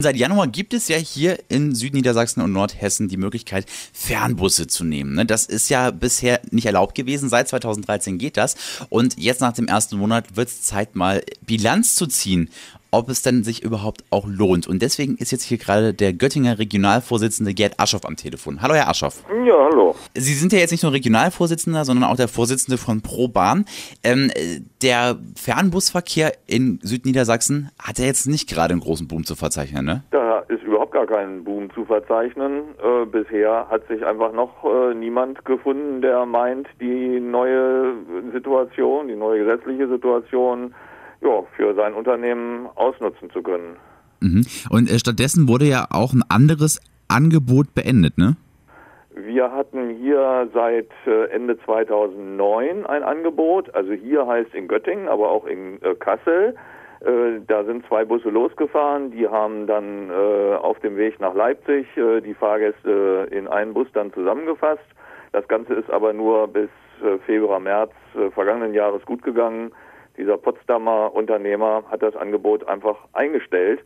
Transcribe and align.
Seit 0.00 0.14
Januar 0.14 0.46
gibt 0.46 0.74
es 0.74 0.86
ja 0.86 0.96
hier 0.96 1.40
in 1.48 1.74
Südniedersachsen 1.74 2.40
und 2.40 2.52
Nordhessen 2.52 3.08
die 3.08 3.16
Möglichkeit, 3.16 3.66
Fernbusse 3.92 4.68
zu 4.68 4.84
nehmen. 4.84 5.16
Ne? 5.16 5.26
Das 5.26 5.44
ist 5.44 5.70
ja 5.70 5.90
bisher 5.90 6.40
nicht 6.52 6.66
erlaubt 6.66 6.94
gewesen. 6.94 7.28
Seit 7.28 7.48
2013 7.48 8.16
geht 8.16 8.36
das. 8.36 8.54
Und 8.90 9.18
jetzt 9.18 9.40
nach 9.40 9.54
dem 9.54 9.66
ersten 9.66 9.98
Monat 9.98 10.36
wird 10.36 10.50
es 10.50 10.62
Zeit, 10.62 10.94
mal 10.94 11.24
Bilanz 11.40 11.96
zu 11.96 12.06
ziehen 12.06 12.48
ob 12.90 13.08
es 13.08 13.22
denn 13.22 13.44
sich 13.44 13.62
überhaupt 13.62 14.04
auch 14.10 14.26
lohnt. 14.26 14.66
Und 14.66 14.82
deswegen 14.82 15.16
ist 15.16 15.30
jetzt 15.30 15.42
hier 15.42 15.58
gerade 15.58 15.92
der 15.92 16.12
Göttinger 16.12 16.58
Regionalvorsitzende 16.58 17.54
Gerd 17.54 17.78
Aschoff 17.78 18.04
am 18.04 18.16
Telefon. 18.16 18.62
Hallo, 18.62 18.74
Herr 18.74 18.88
Aschoff. 18.88 19.24
Ja, 19.44 19.68
hallo. 19.70 19.94
Sie 20.14 20.34
sind 20.34 20.52
ja 20.52 20.58
jetzt 20.58 20.70
nicht 20.70 20.82
nur 20.82 20.92
Regionalvorsitzender, 20.92 21.84
sondern 21.84 22.10
auch 22.10 22.16
der 22.16 22.28
Vorsitzende 22.28 22.78
von 22.78 23.02
ProBahn. 23.02 23.64
Ähm, 24.02 24.30
der 24.82 25.16
Fernbusverkehr 25.36 26.32
in 26.46 26.78
Südniedersachsen 26.82 27.70
hat 27.78 27.98
ja 27.98 28.06
jetzt 28.06 28.26
nicht 28.26 28.48
gerade 28.48 28.72
einen 28.72 28.80
großen 28.80 29.08
Boom 29.08 29.24
zu 29.24 29.34
verzeichnen, 29.34 29.84
ne? 29.84 30.02
Da 30.10 30.40
ist 30.48 30.62
überhaupt 30.62 30.92
gar 30.92 31.06
kein 31.06 31.44
Boom 31.44 31.70
zu 31.74 31.84
verzeichnen. 31.84 32.62
Äh, 32.82 33.04
bisher 33.06 33.66
hat 33.68 33.86
sich 33.88 34.04
einfach 34.04 34.32
noch 34.32 34.64
äh, 34.64 34.94
niemand 34.94 35.44
gefunden, 35.44 36.00
der 36.00 36.24
meint, 36.26 36.68
die 36.80 37.20
neue 37.20 37.94
Situation, 38.32 39.08
die 39.08 39.16
neue 39.16 39.44
gesetzliche 39.44 39.88
Situation 39.88 40.74
ja, 41.20 41.42
für 41.56 41.74
sein 41.74 41.94
Unternehmen 41.94 42.68
ausnutzen 42.74 43.30
zu 43.30 43.42
können. 43.42 43.76
Mhm. 44.20 44.44
Und 44.70 44.90
äh, 44.90 44.98
stattdessen 44.98 45.48
wurde 45.48 45.66
ja 45.66 45.86
auch 45.90 46.12
ein 46.12 46.22
anderes 46.28 46.80
Angebot 47.08 47.74
beendet, 47.74 48.18
ne? 48.18 48.36
Wir 49.14 49.50
hatten 49.50 49.90
hier 50.00 50.48
seit 50.54 50.90
äh, 51.06 51.24
Ende 51.30 51.58
2009 51.64 52.86
ein 52.86 53.02
Angebot, 53.02 53.74
also 53.74 53.92
hier 53.92 54.26
heißt 54.26 54.54
in 54.54 54.68
Göttingen, 54.68 55.08
aber 55.08 55.30
auch 55.30 55.44
in 55.44 55.82
äh, 55.82 55.96
Kassel. 55.96 56.54
Äh, 57.00 57.40
da 57.46 57.64
sind 57.64 57.84
zwei 57.86 58.04
Busse 58.04 58.28
losgefahren, 58.28 59.10
die 59.10 59.26
haben 59.26 59.66
dann 59.66 60.10
auf 60.10 60.78
dem 60.80 60.96
Weg 60.96 61.20
nach 61.20 61.34
Leipzig 61.34 61.86
die 61.96 62.34
Fahrgäste 62.34 63.28
in 63.30 63.46
einen 63.46 63.74
Bus 63.74 63.86
dann 63.92 64.12
zusammengefasst. 64.12 64.84
Das 65.32 65.46
Ganze 65.48 65.74
ist 65.74 65.90
aber 65.90 66.12
nur 66.12 66.48
bis 66.48 66.70
Februar, 67.26 67.60
März 67.60 67.92
vergangenen 68.34 68.74
Jahres 68.74 69.04
gut 69.04 69.22
gegangen. 69.22 69.70
Dieser 70.18 70.36
Potsdamer 70.36 71.14
Unternehmer 71.14 71.84
hat 71.90 72.02
das 72.02 72.16
Angebot 72.16 72.66
einfach 72.68 72.96
eingestellt. 73.12 73.80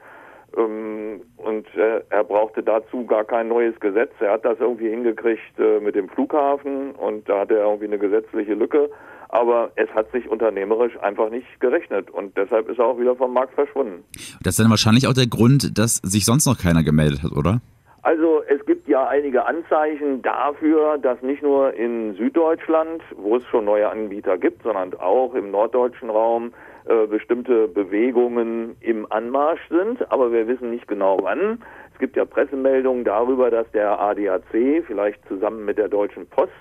Ähm, 0.56 1.22
und 1.36 1.66
er 1.76 2.24
brauchte 2.24 2.62
dazu 2.62 3.06
gar 3.06 3.24
kein 3.24 3.48
neues 3.48 3.78
Gesetz. 3.80 4.10
Er 4.20 4.32
hat 4.32 4.44
das 4.44 4.58
irgendwie 4.60 4.88
hingekriegt 4.88 5.58
äh, 5.58 5.80
mit 5.80 5.94
dem 5.94 6.08
Flughafen 6.08 6.92
und 6.92 7.28
da 7.28 7.40
hatte 7.40 7.58
er 7.58 7.66
irgendwie 7.66 7.86
eine 7.86 7.98
gesetzliche 7.98 8.54
Lücke. 8.54 8.90
Aber 9.28 9.72
es 9.76 9.88
hat 9.90 10.10
sich 10.12 10.28
unternehmerisch 10.28 10.98
einfach 11.00 11.30
nicht 11.30 11.46
gerechnet 11.58 12.10
und 12.10 12.36
deshalb 12.36 12.68
ist 12.68 12.78
er 12.78 12.86
auch 12.86 12.98
wieder 12.98 13.16
vom 13.16 13.32
Markt 13.32 13.54
verschwunden. 13.54 14.04
Das 14.42 14.54
ist 14.54 14.60
dann 14.60 14.68
wahrscheinlich 14.68 15.08
auch 15.08 15.14
der 15.14 15.26
Grund, 15.26 15.78
dass 15.78 15.96
sich 15.96 16.26
sonst 16.26 16.44
noch 16.44 16.58
keiner 16.58 16.82
gemeldet 16.82 17.22
hat, 17.22 17.32
oder? 17.32 17.62
Also 18.02 18.42
es 18.48 18.64
gibt 18.66 18.71
ja 18.86 19.06
einige 19.06 19.46
Anzeichen 19.46 20.22
dafür, 20.22 20.98
dass 20.98 21.22
nicht 21.22 21.42
nur 21.42 21.74
in 21.74 22.14
Süddeutschland, 22.14 23.02
wo 23.16 23.36
es 23.36 23.44
schon 23.46 23.64
neue 23.64 23.88
Anbieter 23.88 24.38
gibt, 24.38 24.62
sondern 24.62 24.94
auch 24.94 25.34
im 25.34 25.50
norddeutschen 25.50 26.10
Raum 26.10 26.52
äh, 26.86 27.06
bestimmte 27.06 27.68
Bewegungen 27.68 28.76
im 28.80 29.10
Anmarsch 29.10 29.68
sind, 29.68 30.10
aber 30.10 30.32
wir 30.32 30.48
wissen 30.48 30.70
nicht 30.70 30.88
genau 30.88 31.18
wann. 31.22 31.62
Es 31.92 31.98
gibt 31.98 32.16
ja 32.16 32.24
Pressemeldungen 32.24 33.04
darüber, 33.04 33.50
dass 33.50 33.70
der 33.70 34.00
ADAC 34.00 34.84
vielleicht 34.86 35.24
zusammen 35.28 35.64
mit 35.64 35.78
der 35.78 35.88
Deutschen 35.88 36.26
Post 36.26 36.52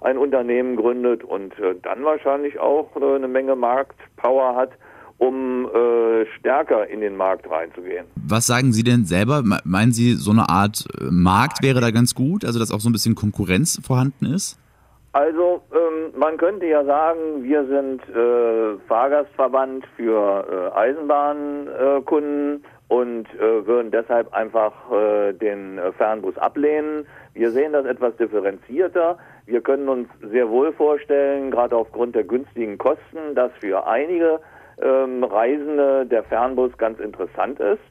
ein 0.00 0.18
Unternehmen 0.18 0.76
gründet 0.76 1.24
und 1.24 1.58
äh, 1.58 1.74
dann 1.82 2.04
wahrscheinlich 2.04 2.58
auch 2.58 2.96
äh, 2.96 3.14
eine 3.14 3.28
Menge 3.28 3.56
Marktpower 3.56 4.56
hat 4.56 4.70
um 5.18 5.47
äh, 5.74 6.26
stärker 6.38 6.86
in 6.88 7.00
den 7.00 7.16
Markt 7.16 7.48
reinzugehen. 7.50 8.06
Was 8.16 8.46
sagen 8.46 8.72
Sie 8.72 8.82
denn 8.82 9.04
selber? 9.04 9.42
Meinen 9.64 9.92
Sie, 9.92 10.14
so 10.14 10.30
eine 10.30 10.48
Art 10.48 10.84
äh, 11.00 11.04
Markt 11.10 11.62
wäre 11.62 11.80
da 11.80 11.90
ganz 11.90 12.14
gut, 12.14 12.44
also 12.44 12.58
dass 12.58 12.72
auch 12.72 12.80
so 12.80 12.88
ein 12.88 12.92
bisschen 12.92 13.14
Konkurrenz 13.14 13.80
vorhanden 13.84 14.26
ist? 14.26 14.58
Also 15.12 15.62
ähm, 15.72 16.12
man 16.18 16.36
könnte 16.36 16.66
ja 16.66 16.84
sagen, 16.84 17.42
wir 17.42 17.66
sind 17.66 18.02
äh, 18.08 18.78
Fahrgastverband 18.86 19.86
für 19.96 20.72
äh, 20.74 20.78
Eisenbahnkunden 20.78 22.64
und 22.88 23.26
würden 23.38 23.90
deshalb 23.90 24.32
einfach 24.32 24.72
den 25.42 25.78
Fernbus 25.98 26.38
ablehnen. 26.38 27.04
Wir 27.34 27.50
sehen 27.50 27.74
das 27.74 27.84
etwas 27.84 28.16
differenzierter. 28.16 29.18
Wir 29.44 29.60
können 29.60 29.90
uns 29.90 30.08
sehr 30.30 30.48
wohl 30.48 30.72
vorstellen, 30.72 31.50
gerade 31.50 31.76
aufgrund 31.76 32.14
der 32.14 32.24
günstigen 32.24 32.78
Kosten, 32.78 33.34
dass 33.34 33.52
für 33.60 33.86
einige 33.86 34.40
ähm, 34.82 35.24
Reisende 35.24 36.06
der 36.06 36.24
Fernbus 36.24 36.76
ganz 36.78 37.00
interessant 37.00 37.60
ist. 37.60 37.82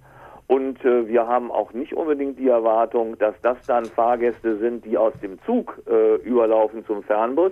Und 0.48 0.84
äh, 0.86 1.08
wir 1.08 1.28
haben 1.28 1.52
auch 1.52 1.74
nicht 1.74 1.94
unbedingt 1.94 2.40
die 2.40 2.48
Erwartung, 2.48 3.18
dass 3.18 3.36
das 3.42 3.58
dann 3.68 3.86
Fahrgäste 3.86 4.58
sind, 4.58 4.86
die 4.86 4.98
aus 4.98 5.14
dem 5.22 5.42
Zug 5.44 5.82
äh, 5.90 6.16
überlaufen 6.22 6.86
zum 6.86 7.04
Fernbus, 7.04 7.52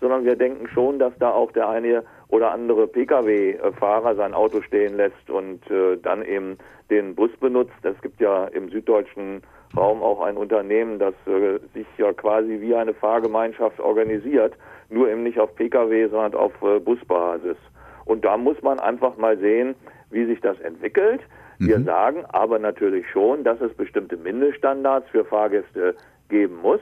sondern 0.00 0.24
wir 0.24 0.34
denken 0.34 0.66
schon, 0.68 0.98
dass 0.98 1.12
da 1.18 1.30
auch 1.30 1.52
der 1.52 1.68
eine 1.68 2.02
oder 2.28 2.50
andere 2.50 2.88
Pkw-Fahrer 2.88 4.16
sein 4.16 4.34
Auto 4.34 4.60
stehen 4.62 4.96
lässt 4.96 5.30
und 5.30 5.70
äh, 5.70 5.96
dann 6.02 6.24
eben 6.24 6.58
den 6.90 7.14
Bus 7.14 7.30
benutzt. 7.38 7.84
Es 7.84 8.00
gibt 8.02 8.20
ja 8.20 8.46
im 8.46 8.70
süddeutschen 8.70 9.42
Raum 9.76 10.02
auch 10.02 10.20
ein 10.20 10.36
Unternehmen, 10.36 10.98
das 10.98 11.14
äh, 11.26 11.58
sich 11.72 11.86
ja 11.98 12.12
quasi 12.12 12.60
wie 12.60 12.74
eine 12.74 12.92
Fahrgemeinschaft 12.92 13.80
organisiert, 13.80 14.54
nur 14.90 15.08
eben 15.08 15.22
nicht 15.22 15.38
auf 15.38 15.54
Pkw, 15.54 16.08
sondern 16.08 16.34
auf 16.34 16.52
äh, 16.62 16.80
Busbasis. 16.80 17.56
Und 18.04 18.24
da 18.24 18.36
muss 18.36 18.60
man 18.62 18.80
einfach 18.80 19.16
mal 19.16 19.38
sehen, 19.38 19.74
wie 20.10 20.26
sich 20.26 20.40
das 20.40 20.60
entwickelt. 20.60 21.20
Wir 21.58 21.78
mhm. 21.78 21.84
sagen 21.84 22.24
aber 22.28 22.58
natürlich 22.58 23.08
schon, 23.10 23.44
dass 23.44 23.60
es 23.60 23.72
bestimmte 23.74 24.16
Mindeststandards 24.16 25.08
für 25.10 25.24
Fahrgäste 25.24 25.94
geben 26.28 26.58
muss. 26.62 26.80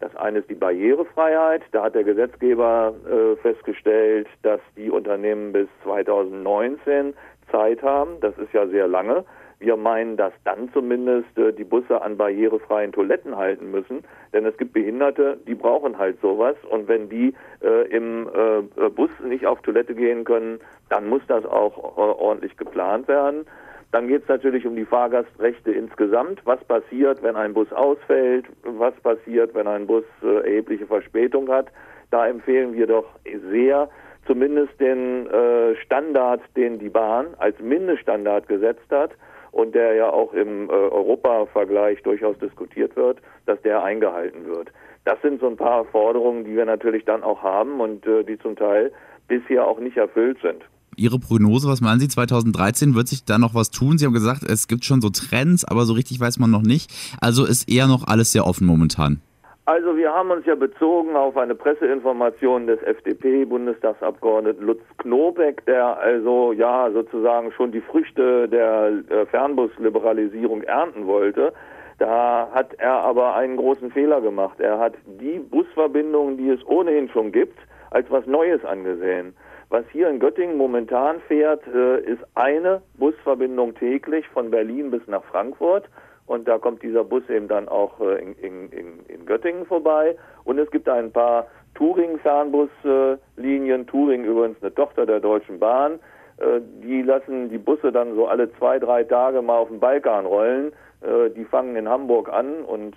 Das 0.00 0.14
eine 0.16 0.40
ist 0.40 0.50
die 0.50 0.54
Barrierefreiheit. 0.54 1.62
Da 1.72 1.84
hat 1.84 1.94
der 1.94 2.04
Gesetzgeber 2.04 2.94
äh, 3.08 3.36
festgestellt, 3.36 4.26
dass 4.42 4.60
die 4.76 4.90
Unternehmen 4.90 5.52
bis 5.52 5.68
2019 5.84 7.14
Zeit 7.50 7.82
haben. 7.82 8.20
Das 8.20 8.36
ist 8.38 8.52
ja 8.52 8.66
sehr 8.66 8.88
lange. 8.88 9.24
Wir 9.62 9.76
meinen, 9.76 10.16
dass 10.16 10.32
dann 10.42 10.70
zumindest 10.72 11.38
äh, 11.38 11.52
die 11.52 11.62
Busse 11.62 12.02
an 12.02 12.16
barrierefreien 12.16 12.90
Toiletten 12.90 13.36
halten 13.36 13.70
müssen, 13.70 14.02
denn 14.32 14.44
es 14.44 14.56
gibt 14.56 14.72
Behinderte, 14.72 15.38
die 15.46 15.54
brauchen 15.54 15.98
halt 15.98 16.20
sowas 16.20 16.56
und 16.68 16.88
wenn 16.88 17.08
die 17.08 17.32
äh, 17.62 17.88
im 17.88 18.28
äh, 18.28 18.88
Bus 18.88 19.10
nicht 19.24 19.46
auf 19.46 19.62
Toilette 19.62 19.94
gehen 19.94 20.24
können, 20.24 20.58
dann 20.88 21.08
muss 21.08 21.22
das 21.28 21.46
auch 21.46 21.96
äh, 21.96 22.00
ordentlich 22.00 22.56
geplant 22.56 23.06
werden. 23.06 23.46
Dann 23.92 24.08
geht 24.08 24.22
es 24.22 24.28
natürlich 24.28 24.66
um 24.66 24.74
die 24.74 24.86
Fahrgastrechte 24.86 25.70
insgesamt. 25.70 26.40
Was 26.44 26.62
passiert, 26.64 27.22
wenn 27.22 27.36
ein 27.36 27.54
Bus 27.54 27.70
ausfällt? 27.72 28.46
Was 28.64 28.94
passiert, 28.94 29.54
wenn 29.54 29.68
ein 29.68 29.86
Bus 29.86 30.04
äh, 30.24 30.38
erhebliche 30.38 30.86
Verspätung 30.86 31.48
hat? 31.48 31.68
Da 32.10 32.26
empfehlen 32.26 32.74
wir 32.74 32.88
doch 32.88 33.06
sehr, 33.50 33.88
zumindest 34.26 34.80
den 34.80 35.26
äh, 35.28 35.76
Standard, 35.76 36.40
den 36.56 36.78
die 36.78 36.88
Bahn 36.88 37.28
als 37.38 37.58
Mindeststandard 37.60 38.48
gesetzt 38.48 38.90
hat, 38.90 39.12
und 39.52 39.74
der 39.74 39.94
ja 39.94 40.10
auch 40.10 40.32
im 40.32 40.68
äh, 40.68 40.72
Europa-Vergleich 40.72 42.02
durchaus 42.02 42.36
diskutiert 42.38 42.96
wird, 42.96 43.18
dass 43.46 43.60
der 43.62 43.84
eingehalten 43.84 44.46
wird. 44.46 44.72
Das 45.04 45.20
sind 45.22 45.40
so 45.40 45.46
ein 45.48 45.56
paar 45.56 45.84
Forderungen, 45.84 46.44
die 46.44 46.56
wir 46.56 46.64
natürlich 46.64 47.04
dann 47.04 47.22
auch 47.22 47.42
haben 47.42 47.80
und 47.80 48.06
äh, 48.06 48.24
die 48.24 48.38
zum 48.38 48.56
Teil 48.56 48.92
bisher 49.28 49.66
auch 49.66 49.78
nicht 49.78 49.96
erfüllt 49.96 50.38
sind. 50.42 50.64
Ihre 50.96 51.18
Prognose, 51.18 51.68
was 51.68 51.80
meinen 51.80 52.00
Sie, 52.00 52.08
2013 52.08 52.94
wird 52.94 53.08
sich 53.08 53.24
da 53.24 53.38
noch 53.38 53.54
was 53.54 53.70
tun? 53.70 53.96
Sie 53.96 54.04
haben 54.04 54.12
gesagt, 54.12 54.42
es 54.42 54.68
gibt 54.68 54.84
schon 54.84 55.00
so 55.00 55.08
Trends, 55.08 55.64
aber 55.64 55.84
so 55.84 55.94
richtig 55.94 56.20
weiß 56.20 56.38
man 56.38 56.50
noch 56.50 56.62
nicht. 56.62 56.90
Also 57.20 57.44
ist 57.44 57.68
eher 57.70 57.86
noch 57.86 58.06
alles 58.06 58.32
sehr 58.32 58.46
offen 58.46 58.66
momentan. 58.66 59.22
Also 59.64 59.96
wir 59.96 60.12
haben 60.12 60.32
uns 60.32 60.44
ja 60.44 60.56
bezogen 60.56 61.14
auf 61.14 61.36
eine 61.36 61.54
Presseinformation 61.54 62.66
des 62.66 62.82
FDP-Bundestagsabgeordneten 62.82 64.66
Lutz 64.66 64.82
Knobeck, 64.98 65.64
der 65.66 65.98
also 65.98 66.52
ja 66.52 66.90
sozusagen 66.90 67.52
schon 67.52 67.70
die 67.70 67.80
Früchte 67.80 68.48
der 68.48 68.90
äh, 69.08 69.24
Fernbusliberalisierung 69.26 70.64
ernten 70.64 71.06
wollte. 71.06 71.52
Da 72.00 72.50
hat 72.52 72.74
er 72.78 73.04
aber 73.04 73.36
einen 73.36 73.56
großen 73.56 73.92
Fehler 73.92 74.20
gemacht. 74.20 74.58
Er 74.58 74.80
hat 74.80 74.94
die 75.06 75.38
Busverbindungen, 75.38 76.38
die 76.38 76.48
es 76.48 76.66
ohnehin 76.66 77.08
schon 77.10 77.30
gibt, 77.30 77.60
als 77.90 78.10
was 78.10 78.26
Neues 78.26 78.64
angesehen. 78.64 79.32
Was 79.68 79.84
hier 79.92 80.08
in 80.10 80.18
Göttingen 80.18 80.56
momentan 80.56 81.20
fährt, 81.28 81.62
äh, 81.72 82.00
ist 82.00 82.24
eine 82.34 82.82
Busverbindung 82.98 83.76
täglich 83.76 84.26
von 84.30 84.50
Berlin 84.50 84.90
bis 84.90 85.06
nach 85.06 85.22
Frankfurt 85.22 85.88
und 86.32 86.48
da 86.48 86.58
kommt 86.58 86.82
dieser 86.82 87.04
Bus 87.04 87.22
eben 87.28 87.46
dann 87.46 87.68
auch 87.68 88.00
äh, 88.00 88.22
in, 88.22 88.70
in, 88.70 89.00
in, 89.06 89.26
Göttingen 89.26 89.66
vorbei. 89.66 90.16
Und 90.44 90.58
es 90.58 90.70
gibt 90.70 90.88
ein 90.88 91.12
paar 91.12 91.46
Touring-Fernbuslinien. 91.74 93.86
Touring 93.86 94.24
übrigens 94.24 94.56
eine 94.62 94.74
Tochter 94.74 95.04
der 95.04 95.20
Deutschen 95.20 95.58
Bahn. 95.58 96.00
Äh, 96.38 96.62
die 96.82 97.02
lassen 97.02 97.50
die 97.50 97.58
Busse 97.58 97.92
dann 97.92 98.14
so 98.14 98.26
alle 98.26 98.50
zwei, 98.54 98.78
drei 98.78 99.04
Tage 99.04 99.42
mal 99.42 99.58
auf 99.58 99.68
den 99.68 99.78
Balkan 99.78 100.24
rollen. 100.24 100.72
Äh, 101.02 101.28
die 101.36 101.44
fangen 101.44 101.76
in 101.76 101.86
Hamburg 101.86 102.32
an 102.32 102.64
und 102.64 102.96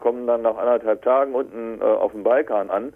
kommen 0.00 0.26
dann 0.26 0.42
nach 0.42 0.56
anderthalb 0.56 1.02
Tagen 1.02 1.36
unten 1.36 1.80
auf 1.80 2.10
dem 2.10 2.24
Balkan 2.24 2.70
an. 2.70 2.92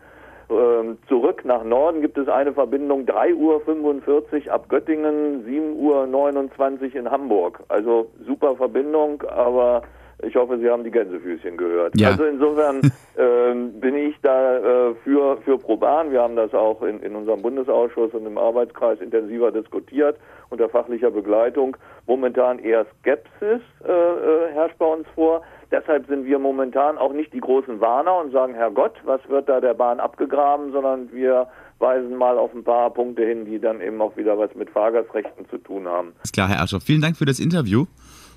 Ähm, 0.51 0.99
zurück 1.09 1.45
nach 1.45 1.63
Norden 1.63 2.01
gibt 2.01 2.17
es 2.17 2.29
eine 2.29 2.55
Verbindung 2.55 3.05
3.45 3.05 4.47
Uhr 4.47 4.53
ab 4.53 4.69
Göttingen, 4.69 5.45
7.29 5.45 6.83
Uhr 6.83 6.95
in 6.95 7.11
Hamburg. 7.11 7.63
Also 7.69 8.11
super 8.27 8.57
Verbindung, 8.57 9.23
aber 9.23 9.83
ich 10.23 10.35
hoffe, 10.35 10.59
Sie 10.59 10.69
haben 10.69 10.85
die 10.85 10.91
Gänsefüßchen 10.91 11.57
gehört. 11.57 11.99
Ja. 11.99 12.11
Also 12.11 12.25
insofern 12.25 12.81
ähm, 13.17 13.79
bin 13.81 13.95
ich 13.95 14.17
da 14.23 14.57
äh, 14.89 14.95
für, 15.05 15.39
für 15.45 15.59
Proban. 15.59 16.11
Wir 16.11 16.23
haben 16.23 16.37
das 16.37 16.53
auch 16.55 16.83
in, 16.83 17.01
in 17.01 17.15
unserem 17.15 17.43
Bundesausschuss 17.43 18.13
und 18.13 18.27
im 18.27 18.37
Arbeitskreis 18.37 19.01
intensiver 19.01 19.53
diskutiert 19.53 20.17
unter 20.51 20.69
fachlicher 20.69 21.11
Begleitung. 21.11 21.77
Momentan 22.07 22.59
eher 22.59 22.87
Skepsis 22.99 23.61
äh, 23.87 23.91
äh, 23.91 24.53
herrscht 24.53 24.79
bei 24.79 24.87
uns 24.87 25.07
vor. 25.15 25.43
Deshalb 25.71 26.07
sind 26.07 26.25
wir 26.25 26.39
momentan 26.39 26.97
auch 26.97 27.13
nicht 27.13 27.33
die 27.33 27.41
großen 27.41 27.81
Warner 27.81 28.17
und 28.17 28.33
sagen, 28.33 28.55
Herr 28.55 28.71
Gott, 28.71 28.95
was 29.05 29.21
wird 29.29 29.49
da 29.49 29.61
der 29.61 29.75
Bahn 29.75 30.01
abgegraben, 30.01 30.73
sondern 30.73 31.13
wir 31.13 31.47
weisen 31.79 32.17
mal 32.17 32.39
auf 32.39 32.53
ein 32.55 32.65
paar 32.65 32.91
Punkte 32.91 33.25
hin, 33.25 33.45
die 33.45 33.61
dann 33.61 33.81
eben 33.81 34.01
auch 34.01 34.17
wieder 34.17 34.39
was 34.39 34.55
mit 34.55 34.71
Fahrgastrechten 34.71 35.49
zu 35.49 35.59
tun 35.59 35.87
haben. 35.87 36.15
Ist 36.25 36.33
klar, 36.33 36.49
Herr 36.49 36.63
Aschoff. 36.63 36.83
Vielen 36.83 37.03
Dank 37.03 37.17
für 37.17 37.27
das 37.27 37.39
Interview. 37.39 37.85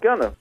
Gerne. 0.01 0.33